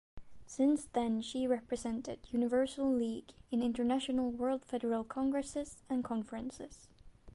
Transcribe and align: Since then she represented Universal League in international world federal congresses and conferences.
Since 0.47 0.85
then 0.93 1.21
she 1.21 1.45
represented 1.45 2.21
Universal 2.31 2.91
League 2.91 3.33
in 3.51 3.61
international 3.61 4.31
world 4.31 4.65
federal 4.65 5.03
congresses 5.03 5.83
and 5.91 6.03
conferences. 6.03 6.87